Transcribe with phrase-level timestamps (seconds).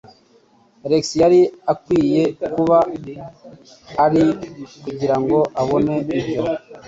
[0.85, 1.41] Alex yari
[1.73, 2.77] akwiye kuba
[3.91, 4.23] ahari
[4.83, 6.41] kugirango abone ibyo.